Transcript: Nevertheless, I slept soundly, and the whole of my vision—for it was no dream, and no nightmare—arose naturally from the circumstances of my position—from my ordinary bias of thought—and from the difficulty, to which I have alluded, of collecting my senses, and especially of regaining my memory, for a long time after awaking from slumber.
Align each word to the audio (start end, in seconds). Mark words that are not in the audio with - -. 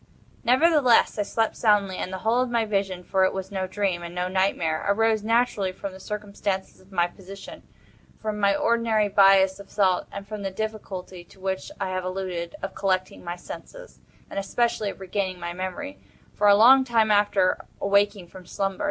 Nevertheless, 0.43 1.19
I 1.19 1.21
slept 1.21 1.55
soundly, 1.55 1.97
and 1.97 2.11
the 2.11 2.17
whole 2.17 2.41
of 2.41 2.49
my 2.49 2.65
vision—for 2.65 3.23
it 3.23 3.33
was 3.33 3.51
no 3.51 3.67
dream, 3.67 4.01
and 4.01 4.15
no 4.15 4.27
nightmare—arose 4.27 5.21
naturally 5.21 5.71
from 5.71 5.93
the 5.93 5.99
circumstances 5.99 6.79
of 6.81 6.91
my 6.91 7.05
position—from 7.05 8.39
my 8.39 8.55
ordinary 8.55 9.09
bias 9.09 9.59
of 9.59 9.69
thought—and 9.69 10.27
from 10.27 10.41
the 10.41 10.49
difficulty, 10.49 11.23
to 11.25 11.39
which 11.39 11.69
I 11.79 11.89
have 11.89 12.03
alluded, 12.03 12.55
of 12.63 12.73
collecting 12.73 13.23
my 13.23 13.35
senses, 13.35 13.99
and 14.27 14.39
especially 14.39 14.89
of 14.89 15.01
regaining 15.01 15.39
my 15.39 15.53
memory, 15.53 15.99
for 16.33 16.47
a 16.47 16.55
long 16.55 16.83
time 16.83 17.11
after 17.11 17.63
awaking 17.79 18.25
from 18.29 18.47
slumber. 18.47 18.79